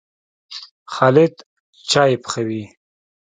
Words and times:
خالد 0.93 1.35
چايي 1.89 2.15
پخوي. 2.23 2.61